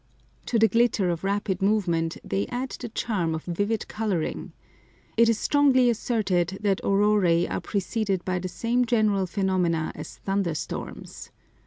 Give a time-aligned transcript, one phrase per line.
[0.47, 4.51] To the glitter of rapid movement they add the charm of vivid colouring.
[5.15, 10.55] It is strongly asserted that auroræ are preceded by the same general phenomena as thunder
[10.55, 11.29] storms.